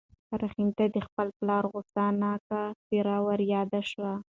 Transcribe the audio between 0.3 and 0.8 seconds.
رحیم